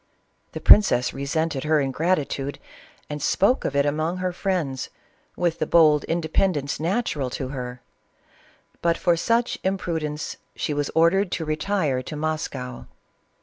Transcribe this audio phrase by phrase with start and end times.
[0.53, 2.57] The princess resented her ingratitude
[3.07, 4.89] and spoke of it among her friends,
[5.35, 7.83] with the bold independence natural to her;
[8.81, 12.87] but for such imprudence she was ordered to retire to Mos cow.